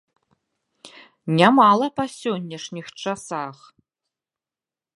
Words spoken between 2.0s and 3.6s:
сённяшніх часах.